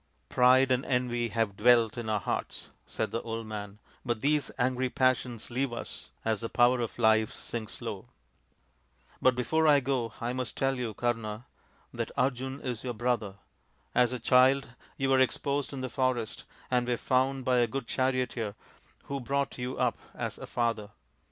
"Pride 0.29 0.71
and 0.71 0.83
envy 0.85 1.27
have 1.27 1.55
dwelt 1.55 1.95
in 1.95 2.09
our 2.09 2.21
hearts/' 2.21 2.69
said 2.87 3.11
the 3.11 3.21
old 3.21 3.45
man," 3.45 3.77
but 4.03 4.21
these 4.21 4.49
angry 4.57 4.89
passions 4.89 5.51
leave 5.51 5.71
us 5.71 6.09
as 6.25 6.41
the 6.41 6.49
power 6.49 6.79
of 6.79 6.97
life 6.97 7.31
sinks 7.31 7.83
low. 7.83 8.07
But 9.21 9.35
before 9.35 9.67
I 9.67 9.79
go 9.79 10.13
I 10.19 10.33
must 10.33 10.57
tell 10.57 10.79
you, 10.79 10.95
Kama, 10.95 11.45
that 11.93 12.09
Arjun 12.17 12.61
is 12.61 12.83
your 12.83 12.95
brother. 12.95 13.35
As 13.93 14.11
a 14.11 14.17
child 14.19 14.69
you 14.97 15.07
were 15.11 15.19
exposed 15.19 15.71
in 15.71 15.81
the 15.81 15.87
forest 15.87 16.45
and 16.71 16.87
were 16.87 16.97
found 16.97 17.45
by 17.45 17.59
a 17.59 17.67
good 17.67 17.85
charioteer, 17.85 18.55
who 19.03 19.19
brought 19.19 19.59
you 19.59 19.77
up 19.77 19.99
as 20.15 20.39
a 20.39 20.47
father. 20.47 20.89